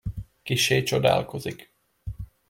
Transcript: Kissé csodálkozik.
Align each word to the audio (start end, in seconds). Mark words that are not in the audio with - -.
Kissé 0.43 0.83
csodálkozik. 0.83 1.73